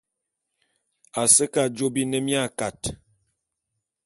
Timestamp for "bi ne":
1.93-2.19